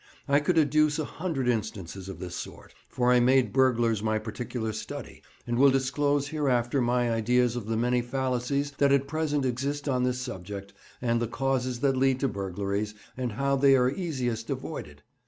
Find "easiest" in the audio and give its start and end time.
13.91-14.49